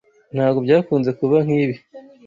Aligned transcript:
Ntabwo 0.35 0.59
byakunze 0.65 1.09
kuba 1.19 1.37
nkibi. 1.45 1.75